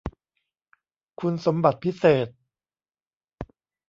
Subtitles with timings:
[1.19, 2.27] คุณสมบัติพิเศษ